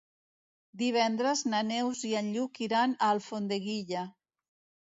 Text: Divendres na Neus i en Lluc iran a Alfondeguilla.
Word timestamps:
Divendres 0.81 1.43
na 1.51 1.59
Neus 1.73 2.01
i 2.13 2.13
en 2.21 2.31
Lluc 2.39 2.63
iran 2.69 2.97
a 2.97 3.11
Alfondeguilla. 3.17 4.09